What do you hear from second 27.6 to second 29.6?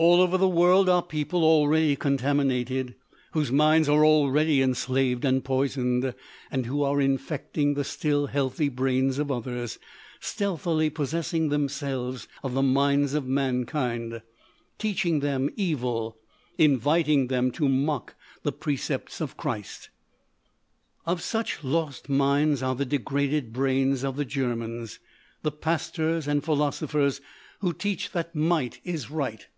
teach that might is right.